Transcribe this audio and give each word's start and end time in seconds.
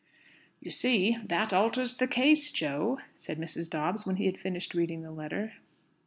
"You 0.59 0.71
see 0.71 1.19
that 1.23 1.53
alters 1.53 1.97
the 1.97 2.07
case, 2.07 2.49
Jo," 2.49 2.97
said 3.13 3.37
Mrs. 3.37 3.69
Dobbs, 3.69 4.03
when 4.03 4.15
he 4.15 4.25
had 4.25 4.39
finished 4.39 4.73
reading 4.73 5.03
the 5.03 5.11
letter. 5.11 5.53